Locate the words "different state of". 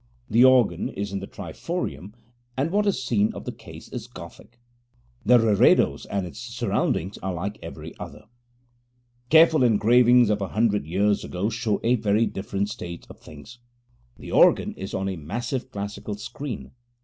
12.25-13.19